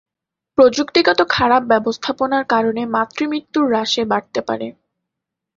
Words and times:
প্রযুক্তিগত 0.57 1.19
খারাপ 1.29 1.61
ব্যবস্থাপনার 1.63 2.43
কারণে 2.45 2.81
মাতৃ 2.95 3.23
মৃত্যুর 3.27 3.65
হ্রাসে 3.69 4.03
বাড়তে 4.05 4.39
পারে। 4.47 4.67